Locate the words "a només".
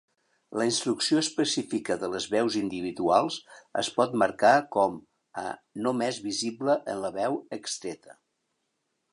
5.45-6.21